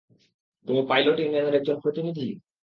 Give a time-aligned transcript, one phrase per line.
[0.67, 2.27] তুমি পাইলট ইউনিয়নের একজন প্রতিনিধি?